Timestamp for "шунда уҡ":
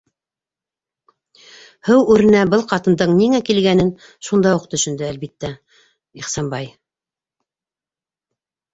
4.31-4.67